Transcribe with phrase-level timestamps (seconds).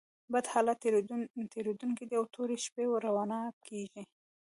[0.33, 0.77] بد حالت
[1.53, 4.03] تېرېدونکى دئ او توري شپې رؤڼا کېږي.